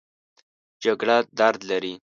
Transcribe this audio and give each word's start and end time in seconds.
جګړه 0.83 1.17
درد 1.39 1.59
لري 1.69 1.93